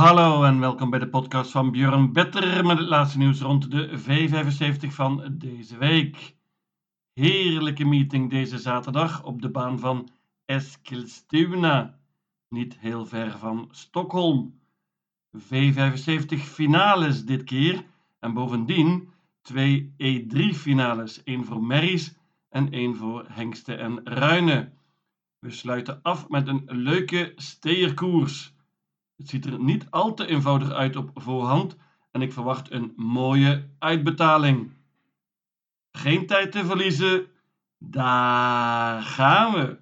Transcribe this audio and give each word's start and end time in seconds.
Hallo 0.00 0.44
en 0.44 0.60
welkom 0.60 0.90
bij 0.90 0.98
de 0.98 1.08
podcast 1.08 1.50
van 1.50 1.70
Björn 1.70 2.12
Better 2.12 2.66
met 2.66 2.78
het 2.78 2.88
laatste 2.88 3.18
nieuws 3.18 3.40
rond 3.40 3.70
de 3.70 4.00
V75 4.00 4.86
van 4.86 5.34
deze 5.38 5.78
week. 5.78 6.36
Heerlijke 7.12 7.84
meeting 7.84 8.30
deze 8.30 8.58
zaterdag 8.58 9.24
op 9.24 9.42
de 9.42 9.50
baan 9.50 9.78
van 9.78 10.08
Eskilstuna, 10.44 11.98
niet 12.48 12.78
heel 12.78 13.06
ver 13.06 13.38
van 13.38 13.68
Stockholm. 13.70 14.60
V75 15.38 16.36
finales 16.36 17.24
dit 17.24 17.44
keer 17.44 17.84
en 18.18 18.32
bovendien 18.32 19.08
twee 19.42 19.94
E3 19.96 20.38
finales, 20.54 21.22
één 21.22 21.44
voor 21.44 21.62
merries 21.62 22.14
en 22.48 22.72
één 22.72 22.96
voor 22.96 23.26
hengsten 23.28 23.78
en 23.78 24.00
ruinen. 24.04 24.72
We 25.38 25.50
sluiten 25.50 26.02
af 26.02 26.28
met 26.28 26.48
een 26.48 26.62
leuke 26.66 27.32
steerkoers. 27.36 28.58
Het 29.20 29.28
ziet 29.28 29.46
er 29.46 29.58
niet 29.58 29.86
al 29.90 30.14
te 30.14 30.26
eenvoudig 30.26 30.70
uit 30.70 30.96
op 30.96 31.10
voorhand 31.14 31.76
en 32.10 32.22
ik 32.22 32.32
verwacht 32.32 32.70
een 32.70 32.92
mooie 32.96 33.68
uitbetaling. 33.78 34.72
Geen 35.92 36.26
tijd 36.26 36.52
te 36.52 36.64
verliezen, 36.64 37.26
daar 37.78 39.02
gaan 39.02 39.52
we. 39.52 39.78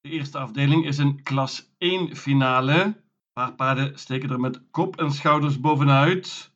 De 0.00 0.08
eerste 0.10 0.38
afdeling 0.38 0.86
is 0.86 0.98
een 0.98 1.22
klas 1.22 1.74
1 1.78 2.16
finale. 2.16 3.02
Paar 3.32 3.54
paarden 3.54 3.98
steken 3.98 4.30
er 4.30 4.40
met 4.40 4.62
kop 4.70 4.96
en 4.96 5.12
schouders 5.12 5.60
bovenuit. 5.60 6.52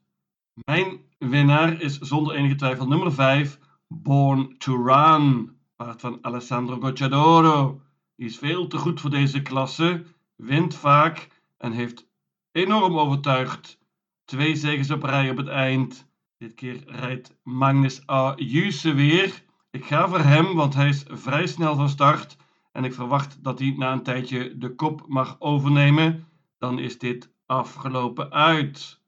Mijn 0.64 1.00
winnaar 1.18 1.80
is 1.80 1.98
zonder 1.98 2.34
enige 2.34 2.54
twijfel 2.54 2.88
nummer 2.88 3.12
5, 3.12 3.58
Born 3.88 4.58
to 4.58 4.84
Run. 4.84 5.56
Paard 5.76 6.00
van 6.00 6.18
Alessandro 6.20 6.80
Gocciadoro. 6.80 7.80
Is 8.20 8.38
veel 8.38 8.66
te 8.66 8.78
goed 8.78 9.00
voor 9.00 9.10
deze 9.10 9.42
klasse, 9.42 10.04
wint 10.36 10.74
vaak 10.74 11.28
en 11.56 11.72
heeft 11.72 12.08
enorm 12.52 12.98
overtuigd. 12.98 13.78
Twee 14.24 14.56
zegens 14.56 14.90
op 14.90 15.02
rij 15.02 15.30
op 15.30 15.36
het 15.36 15.48
eind. 15.48 16.08
Dit 16.38 16.54
keer 16.54 16.82
rijdt 16.86 17.36
Magnus 17.42 18.10
A. 18.10 18.32
Juse 18.36 18.92
weer. 18.92 19.44
Ik 19.70 19.84
ga 19.84 20.08
voor 20.08 20.18
hem, 20.18 20.54
want 20.54 20.74
hij 20.74 20.88
is 20.88 21.04
vrij 21.08 21.46
snel 21.46 21.74
van 21.74 21.88
start. 21.88 22.36
En 22.72 22.84
ik 22.84 22.94
verwacht 22.94 23.44
dat 23.44 23.58
hij 23.58 23.74
na 23.76 23.92
een 23.92 24.02
tijdje 24.02 24.58
de 24.58 24.74
kop 24.74 25.04
mag 25.08 25.36
overnemen. 25.38 26.26
Dan 26.58 26.78
is 26.78 26.98
dit 26.98 27.32
afgelopen 27.46 28.32
uit. 28.32 29.00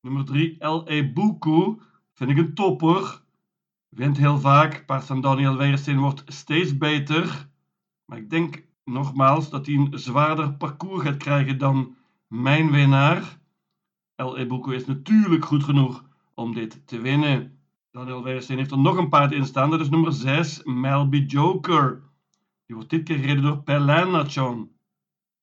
Nummer 0.00 0.24
3, 0.24 0.66
L.E. 0.66 1.12
Buku. 1.12 1.78
Vind 2.12 2.30
ik 2.30 2.36
een 2.36 2.54
topper. 2.54 3.22
Wint 3.88 4.16
heel 4.16 4.38
vaak. 4.38 4.86
Paard 4.86 5.04
van 5.04 5.20
Daniel 5.20 5.56
Weersteen 5.56 5.98
wordt 5.98 6.22
steeds 6.26 6.76
beter. 6.76 7.52
Maar 8.04 8.18
ik 8.18 8.30
denk 8.30 8.64
nogmaals 8.84 9.50
dat 9.50 9.66
hij 9.66 9.74
een 9.74 9.98
zwaarder 9.98 10.52
parcours 10.54 11.02
gaat 11.02 11.16
krijgen 11.16 11.58
dan 11.58 11.96
mijn 12.26 12.70
winnaar. 12.70 13.38
El 14.14 14.36
Ebuko 14.36 14.70
is 14.70 14.86
natuurlijk 14.86 15.44
goed 15.44 15.64
genoeg 15.64 16.04
om 16.34 16.54
dit 16.54 16.86
te 16.86 17.00
winnen. 17.00 17.58
Daniel 17.90 18.22
Weersteen 18.22 18.58
heeft 18.58 18.70
er 18.70 18.78
nog 18.78 18.96
een 18.96 19.08
paard 19.08 19.32
in 19.32 19.46
staan. 19.46 19.70
Dat 19.70 19.80
is 19.80 19.88
nummer 19.88 20.12
6, 20.12 20.62
Melby 20.64 21.18
Joker. 21.18 22.02
Die 22.66 22.74
wordt 22.74 22.90
dit 22.90 23.02
keer 23.02 23.18
gereden 23.18 23.62
door 23.64 23.86
Nachon. 23.86 24.70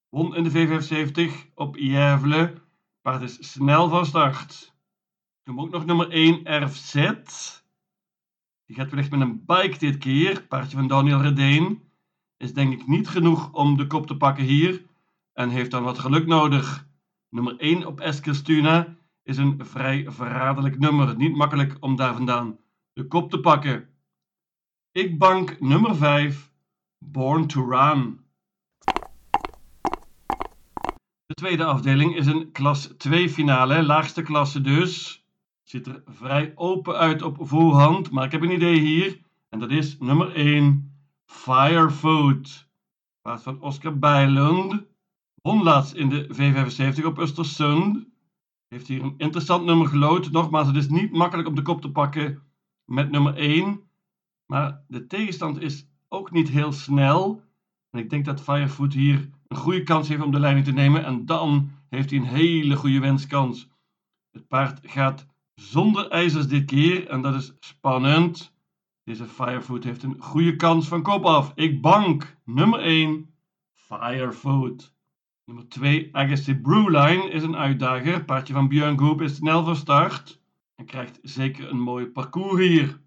Won 0.10 0.36
in 0.36 0.44
de 0.44 0.52
V75 0.52 1.54
op 1.56 1.76
Jèvle. 1.78 2.54
Paard 3.02 3.22
is 3.22 3.52
snel 3.52 3.90
van 3.90 4.06
start. 4.06 4.76
Ik 5.44 5.60
ook 5.60 5.70
nog 5.70 5.86
nummer 5.86 6.10
1, 6.10 6.64
RFZ. 6.64 6.94
Die 8.66 8.76
gaat 8.76 8.90
wellicht 8.90 9.12
met 9.12 9.22
een 9.22 9.46
bike 9.46 9.78
dit 9.78 9.98
keer. 9.98 10.44
Paardje 10.48 10.78
van 10.78 10.88
Daniel 10.88 11.22
Redeen 11.22 11.91
is 12.42 12.54
denk 12.54 12.74
ik 12.74 12.88
niet 12.88 13.08
genoeg 13.08 13.54
om 13.54 13.78
de 13.78 13.88
kop 13.88 14.08
te 14.08 14.18
pakken 14.18 14.44
hier 14.44 14.86
en 15.34 15.50
heeft 15.50 15.72
dan 15.72 15.84
wat 15.84 16.00
geluk 16.00 16.28
nodig. 16.28 16.88
Nummer 17.30 17.58
1 17.58 17.86
op 17.86 18.00
Eskilstuna 18.00 18.96
is 19.24 19.38
een 19.38 19.66
vrij 19.66 20.06
verraderlijk 20.08 20.80
nummer. 20.80 21.16
Niet 21.16 21.36
makkelijk 21.36 21.78
om 21.80 21.96
daar 21.96 22.14
vandaan 22.14 22.58
de 22.94 23.08
kop 23.08 23.30
te 23.30 23.40
pakken. 23.40 23.90
Ik 24.92 25.18
bank 25.18 25.60
nummer 25.60 25.96
5, 25.96 26.52
Born 26.98 27.48
to 27.48 27.70
Run. 27.70 28.20
De 31.26 31.34
tweede 31.34 31.66
afdeling 31.66 32.16
is 32.16 32.26
een 32.26 32.52
klas 32.52 32.88
2 32.98 33.30
finale, 33.30 33.84
laagste 33.84 34.22
klasse 34.22 34.62
dus. 34.62 35.26
Ziet 35.64 35.88
er 35.88 36.04
vrij 36.06 36.52
open 36.56 36.96
uit 36.96 37.22
op 37.22 37.38
voorhand, 37.40 38.12
maar 38.12 38.26
ik 38.26 38.32
heb 38.32 38.42
een 38.42 38.52
idee 38.52 38.80
hier. 38.80 39.20
En 39.50 39.60
dat 39.60 39.70
is 39.70 39.98
nummer 40.00 40.36
1, 40.36 40.91
Firefood. 41.32 42.70
Paard 43.22 43.42
van 43.42 43.62
Oscar 43.62 44.00
Bijlund. 44.00 44.84
Won 45.42 45.84
in 45.94 46.10
de 46.10 46.28
V75 46.28 47.06
op 47.06 47.20
Östersund. 47.20 48.10
Heeft 48.68 48.88
hier 48.88 49.04
een 49.04 49.14
interessant 49.18 49.66
nummer 49.66 49.88
gelood. 49.88 50.32
Nogmaals, 50.32 50.68
het 50.68 50.76
is 50.76 50.90
niet 50.90 51.12
makkelijk 51.12 51.48
om 51.48 51.56
de 51.56 51.62
kop 51.62 51.82
te 51.82 51.92
pakken 51.92 52.44
met 52.86 53.12
nummer 53.12 53.36
1. 53.36 53.82
Maar 54.46 54.84
de 54.88 55.08
tegenstand 55.08 55.62
is 55.62 55.88
ook 56.08 56.32
niet 56.32 56.50
heel 56.50 56.72
snel. 56.72 57.44
En 57.90 58.00
ik 58.00 58.10
denk 58.10 58.26
dat 58.26 58.42
Firefood 58.42 58.94
hier 58.94 59.30
een 59.48 59.58
goede 59.58 59.84
kans 59.84 60.08
heeft 60.08 60.24
om 60.24 60.32
de 60.32 60.40
leiding 60.40 60.66
te 60.66 60.72
nemen. 60.72 61.06
En 61.06 61.26
dan 61.26 61.72
heeft 61.90 62.10
hij 62.10 62.20
een 62.20 62.26
hele 62.26 62.76
goede 62.76 63.00
wenskans. 63.00 63.70
Het 64.32 64.48
paard 64.48 64.80
gaat 64.84 65.28
zonder 65.54 66.10
ijzers 66.10 66.48
dit 66.48 66.66
keer. 66.66 67.08
En 67.08 67.22
dat 67.22 67.36
is 67.36 67.54
spannend. 67.60 68.54
Deze 69.04 69.26
Firefood 69.26 69.84
heeft 69.84 70.04
een 70.04 70.22
goede 70.22 70.56
kans 70.56 70.88
van 70.88 71.02
kop 71.02 71.26
af. 71.26 71.52
Ik 71.56 71.82
bank. 71.82 72.38
Nummer 72.46 72.80
1. 72.80 73.34
Firefood. 73.74 74.96
Nummer 75.46 75.68
2. 75.70 76.10
Agassi 76.12 76.56
Brewline 76.56 77.30
is 77.30 77.44
een 77.44 77.56
uitdager. 77.56 78.26
Paardje 78.26 78.54
van 78.54 78.68
Björn 78.68 79.00
Goop 79.00 79.22
is 79.22 79.36
snel 79.36 79.64
van 79.64 79.76
start. 79.76 80.42
En 80.76 80.86
krijgt 80.86 81.20
zeker 81.22 81.70
een 81.70 81.80
mooi 81.80 82.06
parcours 82.06 82.68
hier. 82.68 83.02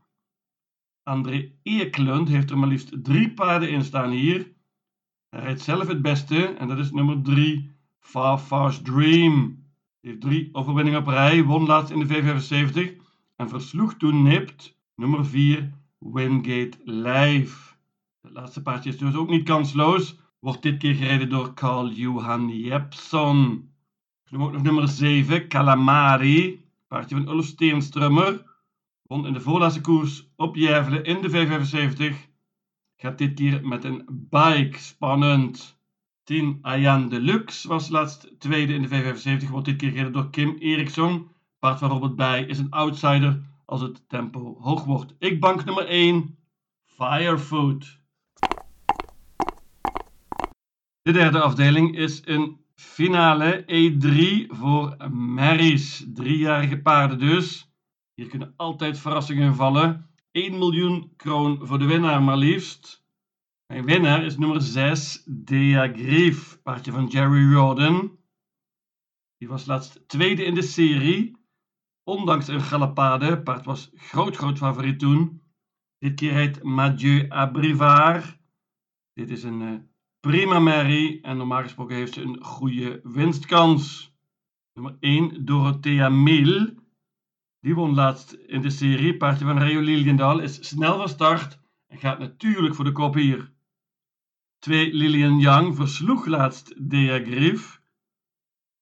André 1.03 1.53
Eklund 1.63 2.29
heeft 2.29 2.51
er 2.51 2.59
maar 2.59 2.69
liefst 2.69 3.05
drie 3.05 3.33
paarden 3.33 3.71
in 3.71 3.85
staan 3.85 4.11
hier. 4.11 4.53
Hij 5.29 5.41
rijdt 5.41 5.61
zelf 5.61 5.87
het 5.87 6.03
beste. 6.03 6.47
En 6.47 6.69
dat 6.69 6.79
is 6.79 6.91
nummer 6.91 7.23
3. 7.23 7.71
Far 7.99 8.39
Fast 8.39 8.85
Dream. 8.85 9.65
Hij 10.01 10.11
heeft 10.11 10.21
drie 10.21 10.49
overwinningen 10.53 11.01
op 11.01 11.07
rij. 11.07 11.45
Won 11.45 11.67
laatst 11.67 11.93
in 11.93 11.99
de 11.99 12.07
V75. 12.07 13.03
En 13.37 13.49
versloeg 13.49 13.95
toen 13.95 14.23
nipt. 14.23 14.79
Nummer 14.95 15.27
4. 15.27 15.83
Wingate 16.13 16.79
Live. 16.85 17.75
Het 18.21 18.33
laatste 18.33 18.63
paardje 18.63 18.91
is 18.91 18.99
dus 18.99 19.15
ook 19.15 19.29
niet 19.29 19.45
kansloos. 19.45 20.17
Wordt 20.39 20.63
dit 20.63 20.79
keer 20.79 20.95
gereden 20.95 21.29
door 21.29 21.55
Carl 21.55 21.91
Johan 21.91 22.49
Jepson. 22.49 23.69
Noem 24.31 24.43
ook 24.43 24.53
nog 24.53 24.63
nummer 24.63 24.89
7, 24.89 25.49
Calamari. 25.49 26.65
Paardje 26.89 27.17
van 27.17 27.29
Ulf 27.29 27.45
Steenstrummer. 27.45 28.45
Won 29.03 29.27
in 29.27 29.33
de 29.33 29.41
voorlaatste 29.41 29.81
koers 29.81 30.29
op 30.37 30.57
Jævle 30.57 31.03
in 31.03 31.23
de 31.23 31.31
V75. 31.31 32.15
Gaat 32.97 33.19
dit 33.19 33.35
keer 33.35 33.67
met 33.67 33.85
een 33.85 34.05
bike. 34.09 34.79
Spannend. 34.79 35.79
10 36.25 36.59
Ayan 36.63 37.09
Deluxe 37.09 37.69
was 37.69 37.89
laatst 37.89 38.35
tweede 38.39 38.75
in 38.75 38.83
de 38.83 38.89
V75. 38.89 39.51
Wordt 39.51 39.67
dit 39.67 39.77
keer 39.77 39.91
gereden 39.91 40.13
door 40.13 40.31
Kim 40.31 40.57
Eriksson. 40.59 41.29
Paard 41.59 41.79
van 41.79 41.91
Robert 41.91 42.17
Bij 42.17 42.45
is 42.45 42.59
een 42.59 42.71
outsider 42.71 43.43
als 43.65 43.81
het 43.81 44.09
tempo 44.09 44.57
hoog 44.61 44.85
wordt. 44.85 45.15
Ik 45.19 45.41
bank 45.41 45.65
nummer 45.65 45.87
1, 45.87 46.39
Firefood. 46.85 48.03
De 51.03 51.13
derde 51.13 51.41
afdeling 51.41 51.97
is 51.97 52.23
een 52.25 52.61
finale 52.75 53.63
E3 53.63 54.47
voor 54.57 55.11
Marys. 55.11 56.07
Driejarige 56.15 56.79
paarden 56.79 57.19
dus. 57.19 57.73
Hier 58.15 58.29
kunnen 58.29 58.55
altijd 58.57 58.99
verrassingen 58.99 59.55
vallen. 59.55 60.11
1 60.31 60.59
miljoen 60.59 61.13
kroon 61.17 61.67
voor 61.67 61.79
de 61.79 61.87
winnaar 61.87 62.23
maar 62.23 62.37
liefst. 62.37 63.05
Mijn 63.67 63.85
winnaar 63.85 64.25
is 64.25 64.39
nummer 64.39 64.61
6, 64.61 65.23
Dea 65.27 65.89
Grief, 65.93 66.63
paardje 66.63 66.93
van 66.93 67.07
Jerry 67.07 67.51
Jordan. 67.51 68.19
Die 69.39 69.49
was 69.49 69.67
laatst 69.67 70.09
tweede 70.09 70.45
in 70.45 70.55
de 70.55 70.63
serie 70.63 71.37
Ondanks 72.05 72.49
een 72.49 72.61
galopade, 72.61 73.43
paard 73.43 73.65
was 73.65 73.91
groot, 73.95 74.37
groot 74.37 74.59
favoriet 74.59 74.99
toen. 74.99 75.43
Dit 75.99 76.15
keer 76.15 76.33
heet 76.33 76.63
Mathieu 76.63 77.29
Abrivard. 77.29 78.39
Dit 79.13 79.31
is 79.31 79.43
een 79.43 79.61
uh, 79.61 79.79
prima 80.21 80.59
merrie 80.59 81.21
en 81.21 81.37
normaal 81.37 81.63
gesproken 81.63 81.97
heeft 81.97 82.15
ze 82.15 82.23
een 82.23 82.45
goede 82.45 83.01
winstkans. 83.03 84.15
Nummer 84.73 84.97
1, 85.01 85.45
Dorothea 85.45 86.09
Mil. 86.09 86.75
Die 87.61 87.75
won 87.75 87.95
laatst 87.95 88.33
in 88.33 88.61
de 88.61 88.71
serie. 88.71 89.17
Paardje 89.17 89.45
van 89.45 89.59
Rio 89.59 89.81
Liliendaal 89.81 90.39
is 90.39 90.69
snel 90.69 90.97
van 90.97 91.09
start 91.09 91.59
en 91.87 91.99
gaat 91.99 92.19
natuurlijk 92.19 92.75
voor 92.75 92.85
de 92.85 92.93
kop 92.93 93.15
hier. 93.15 93.53
2, 94.59 94.95
Lilian 94.95 95.39
Yang 95.39 95.75
versloeg 95.77 96.27
laatst 96.27 96.91
Dea 96.91 97.19
Grief. 97.19 97.83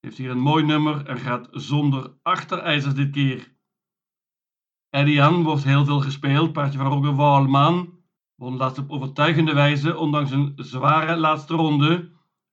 Heeft 0.06 0.19
hier 0.19 0.31
een 0.31 0.38
mooi 0.38 0.64
nummer 0.64 1.06
en 1.06 1.19
gaat 1.19 1.49
zonder 1.50 2.12
achterijzers 2.22 2.94
dit 2.94 3.10
keer. 3.10 3.52
Edian 4.90 5.43
wordt 5.43 5.64
heel 5.64 5.84
veel 5.84 6.00
gespeeld. 6.00 6.52
Paardje 6.52 6.78
van 6.78 6.87
Roger 6.87 7.14
Walman 7.14 8.02
won 8.34 8.56
laatst 8.56 8.78
op 8.78 8.90
overtuigende 8.90 9.54
wijze, 9.54 9.96
ondanks 9.96 10.31
een 10.31 10.52
zware 10.56 11.16
laatste 11.16 11.54
ronde. 11.54 12.10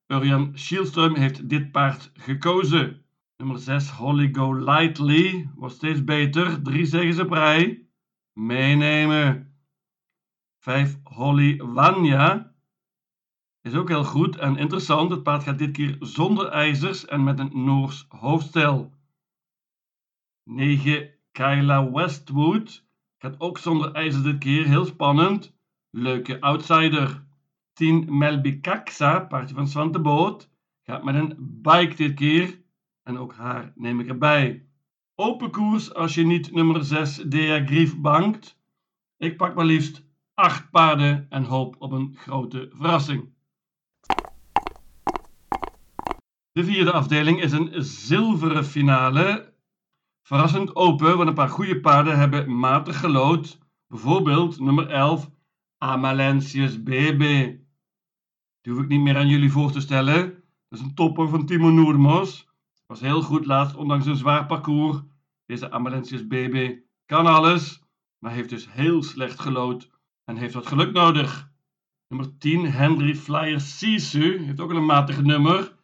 Urjan 0.08 0.52
Schielström 0.56 1.14
heeft 1.14 1.50
dit 1.50 1.72
paard 1.72 2.12
gekozen. 2.14 3.06
Nummer 3.38 3.60
6, 3.60 3.90
Holly 3.90 4.30
Go 4.32 4.54
Lightly, 4.54 5.50
wordt 5.56 5.76
steeds 5.76 6.04
beter. 6.04 6.62
Drie 6.62 6.86
zegens 6.86 7.20
op 7.20 7.32
rij. 7.32 7.88
Meenemen. 8.34 9.54
5, 10.60 11.00
Holly 11.04 11.62
Vanya, 11.64 12.54
is 13.62 13.74
ook 13.74 13.88
heel 13.88 14.04
goed 14.04 14.38
en 14.38 14.58
interessant. 14.58 15.12
Het 15.12 15.24
paard 15.24 15.44
gaat 15.44 15.58
dit 15.58 15.72
keer 15.72 15.98
zonder 16.00 16.48
ijzers 16.48 17.06
en 17.06 17.24
met 17.24 17.40
een 17.40 17.64
Noors 17.64 18.06
hoofdstel. 18.10 18.94
9, 20.44 21.10
Kyla 21.32 21.92
Westwood, 21.92 22.86
gaat 23.18 23.40
ook 23.40 23.58
zonder 23.58 23.92
ijzers 23.92 24.24
dit 24.24 24.38
keer. 24.38 24.66
Heel 24.66 24.86
spannend. 24.86 25.58
Leuke 25.90 26.42
outsider. 26.42 27.24
10, 27.74 28.18
Melby 28.18 28.60
Kaksa, 28.60 29.20
paardje 29.20 29.56
van 29.56 29.68
Svante 29.68 30.00
Boot, 30.00 30.50
gaat 30.84 31.04
met 31.04 31.16
een 31.16 31.36
bike 31.38 31.96
dit 31.96 32.14
keer. 32.14 32.62
En 33.04 33.18
ook 33.18 33.34
haar 33.34 33.74
neem 33.76 34.00
ik 34.00 34.08
erbij. 34.08 34.66
Open 35.16 35.52
koers 35.52 35.94
als 35.94 36.16
je 36.16 36.26
niet 36.26 36.52
nummer 36.52 36.84
6 36.84 37.16
Dea 37.16 37.66
Grief 37.66 37.98
bankt. 37.98 38.60
Ik 39.18 39.38
pak 39.38 39.56
maar 39.56 39.66
liefst 39.66 40.06
8 40.34 40.70
paarden 40.70 41.26
en 41.30 41.44
hoop 41.44 41.76
op 41.80 41.92
een 41.92 42.16
grote 42.16 42.70
verrassing. 42.74 43.30
De 46.52 46.64
vierde 46.64 46.92
afdeling 46.92 47.42
is 47.42 47.52
een 47.52 47.84
zilveren 47.84 48.66
finale. 48.66 49.54
Verrassend 50.22 50.76
open, 50.76 51.18
want 51.18 51.30
een 51.30 51.36
paar 51.36 51.50
goede 51.50 51.80
paarden 51.80 52.18
hebben 52.18 52.60
matig 52.60 53.00
gelood. 53.00 53.60
Bijvoorbeeld 53.88 54.60
nummer 54.60 54.90
11, 54.90 55.30
Amalentius 55.78 56.84
BB. 56.84 57.20
Die 58.62 58.74
hoef 58.74 58.82
ik 58.82 58.88
niet 58.88 59.02
meer 59.02 59.18
aan 59.18 59.28
jullie 59.28 59.52
voor 59.52 59.72
te 59.72 59.80
stellen. 59.80 60.44
Dat 60.68 60.80
is 60.80 60.86
een 60.86 60.94
topper 60.94 61.30
van 61.30 61.46
Timo 61.46 61.70
Noermos. 61.70 62.48
Was 62.86 63.00
heel 63.00 63.22
goed 63.22 63.46
laatst, 63.46 63.76
ondanks 63.76 64.06
een 64.06 64.16
zwaar 64.16 64.46
parcours. 64.46 65.02
Deze 65.46 65.72
Amalentius 65.72 66.28
BB 66.28 66.78
kan 67.06 67.26
alles, 67.26 67.84
maar 68.20 68.32
heeft 68.32 68.50
dus 68.50 68.72
heel 68.72 69.04
slecht 69.04 69.40
gelood 69.40 69.90
en 70.24 70.38
heeft 70.38 70.54
wat 70.54 70.68
geluk 70.68 70.94
nodig. 70.94 71.52
Nummer 72.08 72.38
10, 72.38 72.72
Henry 72.72 73.16
Flyer 73.16 73.60
Sisu, 73.60 74.44
heeft 74.46 74.60
ook 74.60 74.72
een 74.72 74.86
matige 74.86 75.22
nummer. 75.22 75.78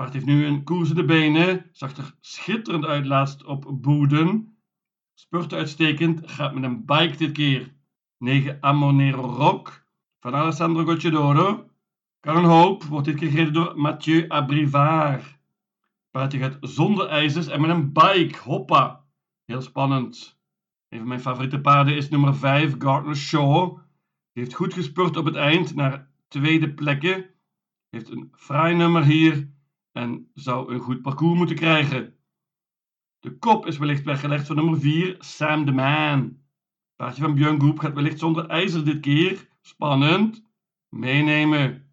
Paard 0.00 0.12
heeft 0.12 0.26
nu 0.26 0.46
een 0.46 0.64
koers 0.64 0.88
in 0.88 0.94
de 0.94 1.04
benen, 1.04 1.68
zag 1.72 1.96
er 1.96 2.14
schitterend 2.20 2.84
uit 2.84 3.06
laatst 3.06 3.44
op 3.44 3.82
Boeden. 3.82 4.56
Spurte 5.14 5.56
uitstekend, 5.56 6.30
gaat 6.30 6.54
met 6.54 6.62
een 6.62 6.84
bike 6.84 7.16
dit 7.16 7.32
keer. 7.32 7.74
9, 8.18 8.58
Amonero 8.60 9.22
Rock 9.22 9.86
van 10.20 10.34
Alessandro 10.34 10.84
Gocciadoro. 10.84 11.70
Kan 12.20 12.36
een 12.36 12.44
hoop, 12.44 12.82
wordt 12.82 13.06
dit 13.06 13.16
keer 13.16 13.52
door 13.52 13.80
Mathieu 13.80 14.28
Abrivard. 14.28 15.38
Paardje 16.10 16.38
gaat 16.38 16.58
zonder 16.60 17.08
ijzers 17.08 17.46
en 17.46 17.60
met 17.60 17.70
een 17.70 17.92
bike, 17.92 18.38
hoppa. 18.38 19.04
Heel 19.44 19.62
spannend. 19.62 20.40
Een 20.88 20.98
van 20.98 21.08
mijn 21.08 21.20
favoriete 21.20 21.60
paarden 21.60 21.96
is 21.96 22.08
nummer 22.08 22.34
5, 22.34 22.74
Gardner 22.78 23.16
Shaw. 23.16 23.78
Heeft 24.32 24.54
goed 24.54 24.74
gespurt 24.74 25.16
op 25.16 25.24
het 25.24 25.36
eind 25.36 25.74
naar 25.74 26.10
tweede 26.28 26.74
plekken. 26.74 27.30
Heeft 27.90 28.10
een 28.10 28.32
fraai 28.36 28.74
nummer 28.76 29.04
hier 29.04 29.58
en 30.00 30.30
zou 30.34 30.74
een 30.74 30.80
goed 30.80 31.02
parcours 31.02 31.38
moeten 31.38 31.56
krijgen. 31.56 32.14
De 33.18 33.38
kop 33.38 33.66
is 33.66 33.78
wellicht 33.78 34.04
weggelegd 34.04 34.46
voor 34.46 34.56
nummer 34.56 34.80
4, 34.80 35.16
Sam 35.18 35.64
the 35.64 35.72
Man. 35.72 36.38
Paardje 36.96 37.22
van 37.22 37.34
Björn 37.34 37.60
Groep 37.60 37.78
gaat 37.78 37.94
wellicht 37.94 38.18
zonder 38.18 38.46
ijzer 38.46 38.84
dit 38.84 39.00
keer. 39.00 39.48
Spannend. 39.60 40.44
Meenemen. 40.88 41.92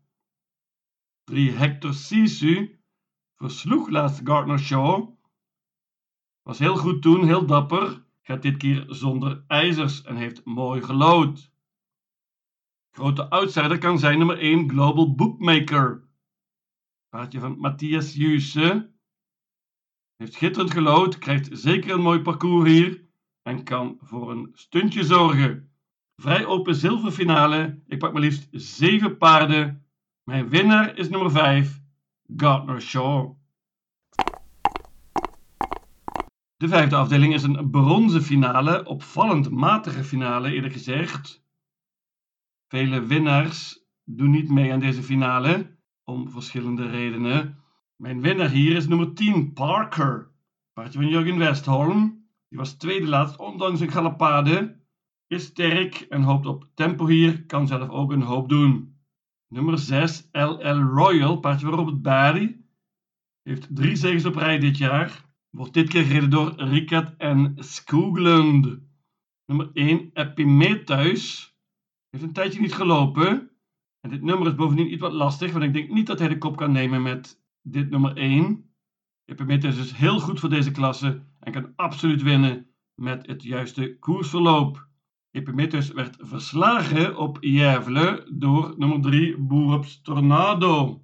3 1.23 1.51
Hector 1.51 1.93
Sisu 1.93 2.79
versloeg 3.35 3.89
laatst 3.89 4.21
Gardner 4.23 4.59
Shaw. 4.59 5.09
Was 6.41 6.59
heel 6.59 6.77
goed 6.77 7.01
toen, 7.01 7.25
heel 7.25 7.45
dapper. 7.45 8.05
Gaat 8.21 8.41
dit 8.41 8.57
keer 8.57 8.85
zonder 8.87 9.43
ijzers 9.47 10.01
en 10.01 10.15
heeft 10.15 10.45
mooi 10.45 10.81
gelood. 10.81 11.51
Grote 12.91 13.29
outsider 13.29 13.77
kan 13.77 13.99
zijn 13.99 14.17
nummer 14.17 14.39
1 14.39 14.69
Global 14.69 15.15
Bookmaker. 15.15 16.06
Paardje 17.09 17.39
van 17.39 17.57
Matthias 17.57 18.13
Jusse. 18.13 18.91
Heeft 20.15 20.33
schitterend 20.33 20.71
gelood, 20.71 21.17
krijgt 21.17 21.49
zeker 21.51 21.93
een 21.93 22.01
mooi 22.01 22.21
parcours 22.21 22.69
hier 22.69 23.05
en 23.41 23.63
kan 23.63 23.97
voor 24.01 24.31
een 24.31 24.51
stuntje 24.53 25.03
zorgen. 25.03 25.71
Vrij 26.15 26.45
open 26.45 26.75
zilverfinale. 26.75 27.81
Ik 27.87 27.99
pak 27.99 28.13
maar 28.13 28.21
liefst 28.21 28.47
7 28.51 29.17
paarden. 29.17 29.85
Mijn 30.23 30.49
winnaar 30.49 30.97
is 30.97 31.09
nummer 31.09 31.31
5, 31.31 31.81
Gardner 32.35 32.81
Shaw. 32.81 33.35
De 36.57 36.67
vijfde 36.67 36.95
afdeling 36.95 37.33
is 37.33 37.43
een 37.43 37.69
bronzen 37.69 38.21
finale, 38.21 38.85
opvallend 38.85 39.49
matige 39.49 40.03
finale 40.03 40.51
eerder 40.51 40.71
gezegd. 40.71 41.43
Vele 42.67 43.05
winnaars 43.05 43.85
doen 44.03 44.31
niet 44.31 44.49
mee 44.49 44.73
aan 44.73 44.79
deze 44.79 45.03
finale, 45.03 45.76
om 46.09 46.29
verschillende 46.29 46.89
redenen. 46.89 47.57
Mijn 47.95 48.21
winnaar 48.21 48.49
hier 48.49 48.75
is 48.75 48.87
nummer 48.87 49.13
10, 49.13 49.53
Parker. 49.53 50.31
Paardje 50.73 50.99
van 50.99 51.09
Jurgen 51.09 51.37
Westholm. 51.37 52.25
Die 52.47 52.57
was 52.57 52.73
tweede 52.73 53.07
laatst, 53.07 53.37
ondanks 53.37 53.79
een 53.79 53.91
galopade. 53.91 54.81
Is 55.27 55.43
sterk 55.43 55.95
en 55.95 56.21
hoopt 56.21 56.45
op 56.45 56.69
tempo 56.73 57.05
hier, 57.05 57.45
kan 57.45 57.67
zelf 57.67 57.89
ook 57.89 58.11
een 58.11 58.21
hoop 58.21 58.49
doen. 58.49 58.95
Nummer 59.47 59.77
6, 59.77 60.29
LL 60.31 60.79
Royal, 60.79 61.39
paardje 61.39 61.65
van 61.65 61.75
Robert 61.75 62.01
Barry. 62.01 62.61
Heeft 63.43 63.75
drie 63.75 63.95
zegens 63.95 64.25
op 64.25 64.35
rij 64.35 64.59
dit 64.59 64.77
jaar. 64.77 65.25
Wordt 65.49 65.73
dit 65.73 65.89
keer 65.89 66.03
gereden 66.03 66.29
door 66.29 66.53
Rickard 66.57 67.17
en 67.17 67.55
Skoglund. 67.57 68.79
Nummer 69.45 69.69
1, 69.73 70.09
Epimetheus. 70.13 71.55
Heeft 72.09 72.23
een 72.23 72.33
tijdje 72.33 72.61
niet 72.61 72.73
gelopen. 72.73 73.56
Dit 74.09 74.21
nummer 74.21 74.47
is 74.47 74.55
bovendien 74.55 74.91
iets 74.91 75.01
wat 75.01 75.13
lastig, 75.13 75.51
want 75.51 75.63
ik 75.63 75.73
denk 75.73 75.89
niet 75.89 76.07
dat 76.07 76.19
hij 76.19 76.27
de 76.27 76.37
kop 76.37 76.57
kan 76.57 76.71
nemen 76.71 77.01
met 77.01 77.41
dit 77.61 77.89
nummer 77.89 78.15
1. 78.17 78.69
Epimetheus 79.25 79.77
is 79.77 79.91
heel 79.91 80.19
goed 80.19 80.39
voor 80.39 80.49
deze 80.49 80.71
klasse 80.71 81.23
en 81.39 81.51
kan 81.51 81.73
absoluut 81.75 82.21
winnen 82.21 82.67
met 82.95 83.27
het 83.27 83.43
juiste 83.43 83.97
koersverloop. 83.99 84.87
Epimetheus 85.31 85.91
werd 85.91 86.17
verslagen 86.19 87.17
op 87.17 87.37
Jervle 87.39 88.27
door 88.33 88.73
nummer 88.77 89.01
3 89.01 89.37
Boerups 89.37 90.01
Tornado. 90.01 91.01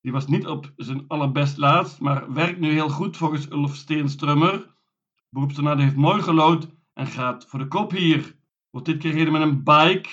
Die 0.00 0.12
was 0.12 0.26
niet 0.26 0.46
op 0.46 0.72
zijn 0.76 1.04
allerbest 1.08 1.56
laatst, 1.56 2.00
maar 2.00 2.32
werkt 2.32 2.60
nu 2.60 2.70
heel 2.70 2.88
goed 2.88 3.16
volgens 3.16 3.50
Ulf 3.50 3.74
Steenstrummer. 3.74 4.74
Boerups 5.28 5.54
Tornado 5.54 5.82
heeft 5.82 5.96
mooi 5.96 6.22
gelood 6.22 6.68
en 6.92 7.06
gaat 7.06 7.46
voor 7.48 7.58
de 7.58 7.68
kop 7.68 7.90
hier. 7.90 8.36
Wordt 8.70 8.86
dit 8.86 8.98
keer 8.98 9.12
gereden 9.12 9.32
met 9.32 9.42
een 9.42 9.62
bike 9.64 10.08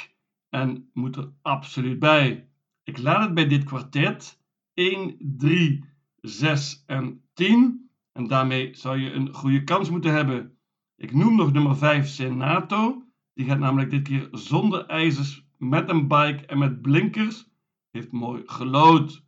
en 0.50 0.90
moet 0.94 1.16
er 1.16 1.32
absoluut 1.42 2.00
bij. 2.00 2.50
Ik 2.84 2.98
laat 2.98 3.24
het 3.24 3.34
bij 3.34 3.48
dit 3.48 3.64
kwartet 3.64 4.42
1, 4.74 5.16
3, 5.20 5.86
6 6.16 6.84
en 6.86 7.24
10. 7.34 7.90
En 8.12 8.28
daarmee 8.28 8.76
zou 8.76 8.98
je 8.98 9.12
een 9.12 9.34
goede 9.34 9.64
kans 9.64 9.90
moeten 9.90 10.14
hebben. 10.14 10.58
Ik 10.96 11.14
noem 11.14 11.36
nog 11.36 11.52
nummer 11.52 11.78
5 11.78 12.08
Senato. 12.08 13.04
Die 13.34 13.46
gaat 13.46 13.60
namelijk 13.60 13.90
dit 13.90 14.08
keer 14.08 14.28
zonder 14.32 14.86
ijzers, 14.86 15.46
met 15.58 15.90
een 15.90 16.08
bike 16.08 16.46
en 16.46 16.58
met 16.58 16.82
blinkers. 16.82 17.50
Heeft 17.92 18.12
mooi 18.12 18.44
gelood. 18.46 19.26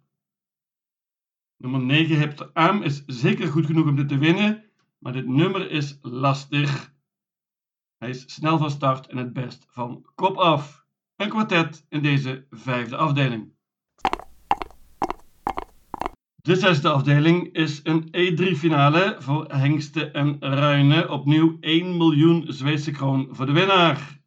Nummer 1.58 1.82
9 1.82 2.18
Hepter 2.20 2.50
Am 2.54 2.82
is 2.82 3.04
zeker 3.06 3.48
goed 3.48 3.66
genoeg 3.66 3.88
om 3.88 3.96
dit 3.96 4.08
te 4.08 4.18
winnen. 4.18 4.64
Maar 4.98 5.14
dit 5.14 5.28
nummer 5.28 5.72
is 5.72 5.98
lastig. 6.02 6.94
Hij 7.98 8.10
is 8.10 8.34
snel 8.34 8.58
van 8.58 8.72
start 8.72 9.08
en 9.08 9.18
het 9.18 9.34
best 9.34 9.66
van 9.70 10.06
kop 10.16 10.38
af. 10.38 10.81
Een 11.22 11.30
kwartet 11.30 11.86
in 11.90 12.02
deze 12.02 12.46
vijfde 12.50 12.96
afdeling. 12.96 13.54
De 16.36 16.56
zesde 16.56 16.90
afdeling 16.90 17.54
is 17.54 17.80
een 17.84 18.06
E3-finale 18.06 19.16
voor 19.20 19.46
Hengsten 19.54 20.14
en 20.14 20.40
Ruinen. 20.40 21.10
Opnieuw 21.10 21.58
1 21.60 21.98
miljoen 21.98 22.46
Zweedse 22.48 22.92
kroon 22.92 23.28
voor 23.32 23.46
de 23.46 23.52
winnaar. 23.52 24.22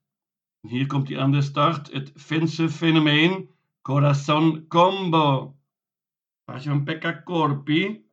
Hier 0.60 0.86
komt 0.86 1.08
hij 1.08 1.18
aan 1.18 1.32
de 1.32 1.42
start, 1.42 1.92
het 1.92 2.12
Finse 2.16 2.70
fenomeen 2.70 3.50
Corazon 3.82 4.66
Combo. 4.68 5.56
Paardje 6.44 6.68
van 6.68 6.84
Pekka 6.84 7.22
Corpi. 7.22 8.06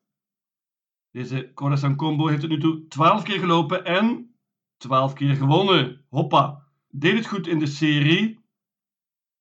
Deze 1.11 1.51
Corazon 1.53 1.95
Combo 1.95 2.27
heeft 2.27 2.41
tot 2.41 2.49
nu 2.49 2.59
toe 2.59 2.87
12 2.87 3.23
keer 3.23 3.39
gelopen 3.39 3.85
en 3.85 4.35
12 4.77 5.13
keer 5.13 5.35
gewonnen. 5.35 6.05
Hoppa. 6.09 6.67
Deed 6.87 7.15
het 7.15 7.27
goed 7.27 7.47
in 7.47 7.59
de 7.59 7.67
serie. 7.67 8.40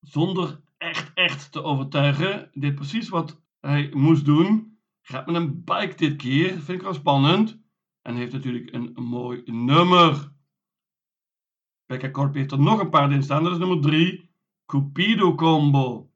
Zonder 0.00 0.60
echt, 0.78 1.10
echt 1.14 1.52
te 1.52 1.62
overtuigen. 1.62 2.50
Deed 2.52 2.74
precies 2.74 3.08
wat 3.08 3.42
hij 3.60 3.90
moest 3.94 4.24
doen. 4.24 4.78
Gaat 5.02 5.26
met 5.26 5.34
een 5.34 5.64
bike 5.64 5.94
dit 5.96 6.16
keer. 6.16 6.48
Vind 6.48 6.78
ik 6.78 6.82
wel 6.82 6.94
spannend. 6.94 7.60
En 8.02 8.14
heeft 8.14 8.32
natuurlijk 8.32 8.72
een 8.72 8.92
mooi 8.94 9.42
nummer. 9.44 10.32
Pekka 11.86 12.10
Corp 12.10 12.34
heeft 12.34 12.52
er 12.52 12.60
nog 12.60 12.80
een 12.80 12.90
paar 12.90 13.12
in 13.12 13.22
staan. 13.22 13.42
Dat 13.42 13.52
is 13.52 13.58
nummer 13.58 13.80
3. 13.80 14.30
Cupido 14.66 15.34
Combo. 15.34 16.10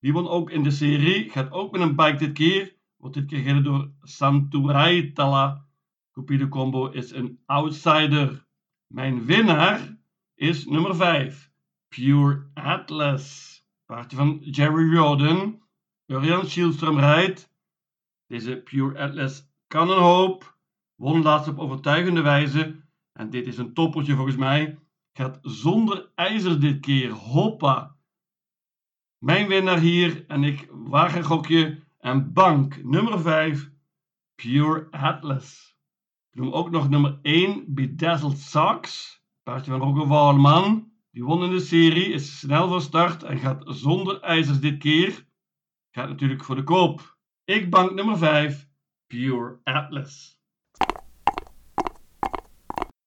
Die 0.00 0.12
won 0.12 0.28
ook 0.28 0.50
in 0.50 0.62
de 0.62 0.70
serie, 0.70 1.30
gaat 1.30 1.50
ook 1.50 1.72
met 1.72 1.80
een 1.80 1.96
bike 1.96 2.16
dit 2.16 2.32
keer. 2.32 2.76
Wordt 2.96 3.14
dit 3.14 3.26
keer 3.26 3.38
gereden 3.38 3.64
door 3.64 3.90
Santurai 4.02 5.12
Tala. 5.12 5.66
Cupido 6.12 6.48
Combo 6.48 6.86
is 6.86 7.10
een 7.10 7.42
outsider. 7.46 8.46
Mijn 8.86 9.24
winnaar 9.24 9.98
is 10.34 10.66
nummer 10.66 10.96
5. 10.96 11.47
Pure 11.88 12.50
Atlas. 12.54 13.56
Paardje 13.86 14.16
van 14.16 14.38
Jerry 14.40 14.92
Jordan. 14.92 15.62
Urian 16.06 16.46
Schielström 16.46 16.98
rijdt. 16.98 17.52
Deze 18.26 18.56
Pure 18.56 18.98
Atlas 18.98 19.50
kan 19.66 19.90
een 19.90 20.02
hoop. 20.02 20.58
Won 20.94 21.22
laatst 21.22 21.48
op 21.48 21.58
overtuigende 21.58 22.20
wijze. 22.20 22.82
En 23.12 23.30
dit 23.30 23.46
is 23.46 23.58
een 23.58 23.74
toppertje 23.74 24.14
volgens 24.14 24.36
mij. 24.36 24.78
Gaat 25.12 25.38
zonder 25.42 26.12
ijzer 26.14 26.60
dit 26.60 26.80
keer. 26.80 27.10
Hoppa. 27.10 27.96
Mijn 29.18 29.48
winnaar 29.48 29.78
hier. 29.78 30.26
En 30.26 30.44
ik 30.44 30.68
gokje. 31.22 31.82
En 31.98 32.32
bank 32.32 32.84
nummer 32.84 33.20
5. 33.20 33.70
Pure 34.34 34.86
Atlas. 34.90 35.76
Ik 36.30 36.40
noem 36.40 36.52
ook 36.52 36.70
nog 36.70 36.88
nummer 36.88 37.18
1. 37.22 37.74
Bedazzled 37.74 38.38
Socks. 38.38 39.22
Paardje 39.42 39.70
van 39.70 39.80
Roger 39.80 40.06
Walman. 40.06 40.92
Die 41.10 41.24
won 41.24 41.60
serie, 41.60 42.12
is 42.12 42.38
snel 42.38 42.68
van 42.68 42.80
start 42.80 43.22
en 43.22 43.38
gaat 43.38 43.64
zonder 43.66 44.20
ijzers 44.20 44.60
dit 44.60 44.78
keer. 44.78 45.26
Gaat 45.90 46.08
natuurlijk 46.08 46.44
voor 46.44 46.56
de 46.56 46.62
koop. 46.62 47.16
Ik 47.44 47.70
bank 47.70 47.94
nummer 47.94 48.18
5, 48.18 48.68
Pure 49.06 49.60
Atlas. 49.62 50.38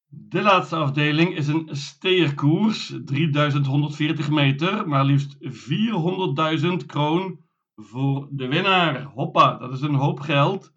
De 0.07 0.41
laatste 0.41 0.75
afdeling 0.75 1.35
is 1.35 1.47
een 1.47 1.67
steerkoers, 1.71 2.93
3140 3.05 4.29
meter, 4.29 4.87
maar 4.87 5.05
liefst 5.05 5.37
400.000 5.41 6.85
kroon 6.85 7.39
voor 7.75 8.27
de 8.31 8.47
winnaar. 8.47 9.03
Hoppa, 9.03 9.57
dat 9.57 9.73
is 9.73 9.81
een 9.81 9.95
hoop 9.95 10.19
geld. 10.19 10.73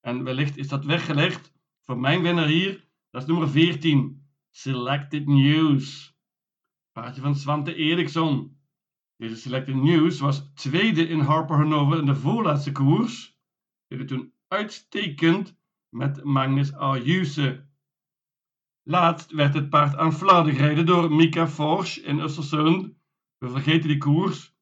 En 0.00 0.24
wellicht 0.24 0.56
is 0.56 0.68
dat 0.68 0.84
weggelegd 0.84 1.52
voor 1.82 1.98
mijn 1.98 2.22
winnaar 2.22 2.46
hier. 2.46 2.88
Dat 3.10 3.22
is 3.22 3.28
nummer 3.28 3.48
14, 3.48 4.26
Selected 4.50 5.26
News. 5.26 6.15
Paardje 6.96 7.20
van 7.20 7.34
Svante 7.34 7.74
Eriksson. 7.74 8.58
Deze 9.16 9.36
Selected 9.36 9.74
News 9.74 10.18
was 10.18 10.52
tweede 10.54 11.08
in 11.08 11.20
Harper 11.20 11.56
Hanover 11.56 11.98
in 11.98 12.06
de 12.06 12.14
voorlaatste 12.14 12.72
koers. 12.72 13.38
Deed 13.86 14.08
toen 14.08 14.32
uitstekend 14.48 15.56
met 15.88 16.24
Magnus 16.24 16.72
Ayuse. 16.72 17.66
Laatst 18.82 19.30
werd 19.30 19.54
het 19.54 19.68
paard 19.68 19.96
aan 19.96 20.12
Vlade 20.12 20.52
gereden 20.52 20.86
door 20.86 21.12
Mika 21.12 21.48
Forsch 21.48 21.96
in 21.96 22.20
Östersund. 22.20 22.94
We 23.38 23.48
vergeten 23.48 23.88
die 23.88 23.98
koers 23.98 24.54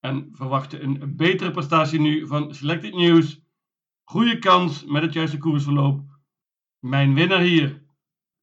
en 0.00 0.28
verwachten 0.32 0.84
een 0.84 1.16
betere 1.16 1.50
prestatie 1.50 2.00
nu 2.00 2.26
van 2.26 2.54
Selected 2.54 2.94
News. 2.94 3.40
Goede 4.04 4.38
kans 4.38 4.84
met 4.84 5.02
het 5.02 5.12
juiste 5.12 5.38
koersverloop. 5.38 6.18
Mijn 6.78 7.14
winnaar 7.14 7.40
hier. 7.40 7.82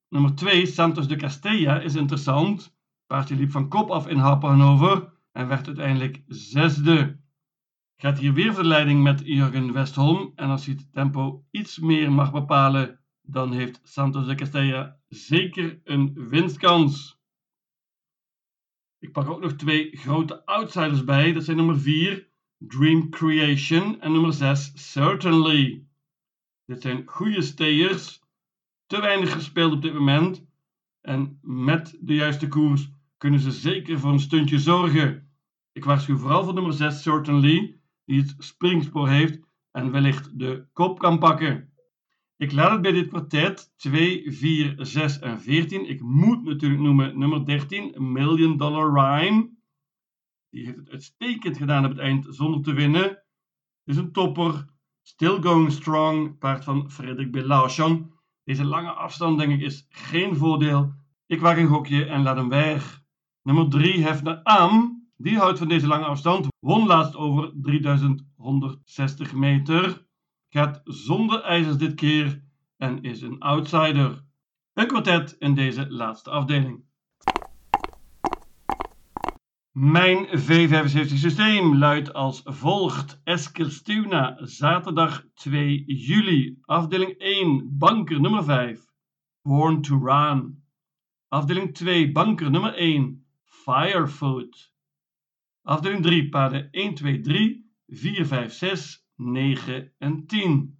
Nummer 0.09 0.35
2, 0.35 0.65
Santos 0.65 1.07
de 1.07 1.15
Castella, 1.15 1.79
is 1.79 1.95
interessant. 1.95 2.75
Paardje 3.07 3.35
liep 3.35 3.51
van 3.51 3.69
kop 3.69 3.89
af 3.89 4.07
in 4.07 4.17
Happen 4.17 5.11
en 5.31 5.47
werd 5.47 5.67
uiteindelijk 5.67 6.23
zesde. 6.27 7.19
Gaat 7.97 8.17
hier 8.17 8.33
weer 8.33 8.53
verleiding 8.53 9.03
met 9.03 9.21
Jurgen 9.25 9.73
Westholm 9.73 10.31
en 10.35 10.49
als 10.49 10.65
hij 10.65 10.75
het 10.75 10.93
tempo 10.93 11.45
iets 11.51 11.79
meer 11.79 12.11
mag 12.11 12.31
bepalen, 12.31 12.99
dan 13.21 13.51
heeft 13.51 13.79
Santos 13.83 14.25
de 14.25 14.35
Castella 14.35 14.99
zeker 15.07 15.81
een 15.83 16.29
winstkans. 16.29 17.19
Ik 18.99 19.11
pak 19.11 19.29
ook 19.29 19.41
nog 19.41 19.53
twee 19.53 19.97
grote 19.97 20.45
outsiders 20.45 21.03
bij. 21.03 21.33
Dat 21.33 21.43
zijn 21.43 21.57
nummer 21.57 21.79
4, 21.79 22.29
Dream 22.57 23.09
Creation 23.09 24.01
en 24.01 24.11
nummer 24.11 24.33
6, 24.33 24.91
Certainly. 24.91 25.85
Dit 26.65 26.81
zijn 26.81 27.03
goede 27.05 27.41
stayers, 27.41 28.21
te 28.85 29.01
weinig 29.01 29.31
gespeeld 29.31 29.73
op 29.73 29.81
dit 29.81 29.93
moment. 29.93 30.45
En 31.01 31.39
met 31.41 31.97
de 32.01 32.13
juiste 32.13 32.47
koers 32.47 32.89
kunnen 33.17 33.39
ze 33.39 33.51
zeker 33.51 33.99
voor 33.99 34.11
een 34.11 34.19
stuntje 34.19 34.59
zorgen. 34.59 35.31
Ik 35.71 35.85
waarschuw 35.85 36.17
vooral 36.17 36.43
voor 36.43 36.53
nummer 36.53 36.73
6 36.73 37.01
Certainly, 37.01 37.79
die 38.05 38.21
het 38.21 38.35
springspoor 38.37 39.09
heeft 39.09 39.39
en 39.71 39.91
wellicht 39.91 40.39
de 40.39 40.67
kop 40.73 40.99
kan 40.99 41.19
pakken. 41.19 41.71
Ik 42.37 42.51
laat 42.51 42.71
het 42.71 42.81
bij 42.81 42.91
dit 42.91 43.07
kwartet 43.07 43.73
2, 43.77 44.31
4, 44.31 44.75
6 44.77 45.19
en 45.19 45.41
14. 45.41 45.89
Ik 45.89 46.01
moet 46.01 46.43
natuurlijk 46.43 46.81
noemen 46.81 47.19
nummer 47.19 47.45
13, 47.45 48.11
Million 48.11 48.57
Dollar 48.57 48.93
Rhyme. 48.93 49.49
Die 50.49 50.65
heeft 50.65 50.77
het 50.77 50.89
uitstekend 50.89 51.57
gedaan 51.57 51.85
op 51.85 51.91
het 51.91 51.99
eind 51.99 52.25
zonder 52.29 52.61
te 52.61 52.73
winnen. 52.73 53.23
Is 53.83 53.97
een 53.97 54.11
topper. 54.11 54.65
Still 55.01 55.41
going 55.41 55.71
strong. 55.71 56.37
Paard 56.37 56.63
van 56.63 56.91
Frederik 56.91 57.31
Belachon. 57.31 58.13
Deze 58.43 58.65
lange 58.65 58.91
afstand 58.91 59.37
denk 59.37 59.51
ik 59.51 59.61
is 59.61 59.87
geen 59.89 60.35
voordeel. 60.35 60.93
Ik 61.25 61.39
waag 61.39 61.57
een 61.57 61.67
gokje 61.67 62.05
en 62.05 62.21
laat 62.21 62.35
hem 62.35 62.49
weg. 62.49 63.05
Nummer 63.47 63.69
3, 63.69 64.01
Hefner 64.03 64.43
Am. 64.43 65.07
Die 65.17 65.37
houdt 65.37 65.57
van 65.57 65.67
deze 65.67 65.87
lange 65.87 66.05
afstand. 66.05 66.47
Won 66.59 66.87
laatst 66.87 67.15
over 67.15 67.53
3160 67.61 69.33
meter. 69.33 70.05
Gaat 70.49 70.81
zonder 70.83 71.41
ijzers 71.41 71.77
dit 71.77 71.95
keer 71.95 72.43
en 72.77 73.03
is 73.03 73.21
een 73.21 73.39
outsider. 73.39 74.23
Een 74.73 74.87
kwartet 74.87 75.35
in 75.39 75.53
deze 75.53 75.89
laatste 75.89 76.29
afdeling. 76.29 76.83
Mijn 79.71 80.27
V75 80.27 81.13
systeem 81.13 81.77
luidt 81.77 82.13
als 82.13 82.41
volgt. 82.43 83.21
Eskilstuna, 83.23 84.37
zaterdag 84.41 85.25
2 85.33 85.83
juli. 85.85 86.57
Afdeling 86.61 87.11
1, 87.17 87.77
banker 87.77 88.21
nummer 88.21 88.43
5. 88.43 88.85
Born 89.41 89.81
to 89.81 89.97
Run. 89.97 90.63
Afdeling 91.27 91.73
2, 91.73 92.11
banker 92.11 92.51
nummer 92.51 92.73
1. 92.73 93.25
Firefoot. 93.67 94.71
Afdeling 95.65 96.01
3, 96.01 96.29
paden 96.29 96.69
1, 96.71 96.95
2, 96.95 97.21
3, 97.21 97.65
4, 97.87 98.25
5, 98.25 98.51
6, 98.51 99.07
9 99.15 99.91
en 99.97 100.25
10. 100.27 100.77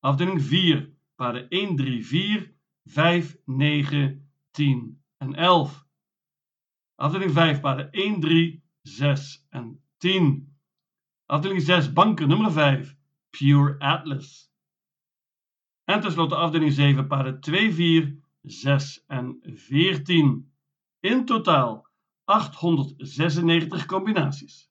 Afdeling 0.00 0.40
4, 0.40 0.92
paden 1.16 1.46
1, 1.50 1.76
3, 1.76 2.02
4, 2.02 2.54
5, 2.84 3.36
9, 3.44 4.22
10 4.50 5.00
en 5.18 5.34
11. 5.34 5.86
Afdeling 6.94 7.32
5, 7.32 7.60
paden 7.60 7.88
1, 7.90 8.20
3, 8.20 8.62
6 8.82 9.46
en 9.50 9.80
10. 9.98 10.46
Afdeling 11.26 11.62
6, 11.62 11.92
banken 11.92 12.28
nummer 12.28 12.52
5, 12.52 12.96
Pure 13.30 13.74
Atlas. 13.78 14.52
En 15.84 16.00
tenslotte 16.00 16.36
afdeling 16.36 16.72
7, 16.72 17.06
paden 17.06 17.40
2, 17.40 17.72
4, 17.72 18.14
6 18.42 19.04
en 19.06 19.40
14. 19.42 20.44
In 21.00 21.24
totaal 21.24 21.83
896 22.26 23.86
combinaties. 23.86 24.68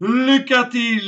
Lucatil! 0.00 1.06